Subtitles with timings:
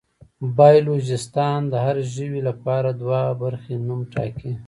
[0.57, 4.51] بایولوژېسټان د هر ژوي لپاره دوه برخې نوم ټاکي.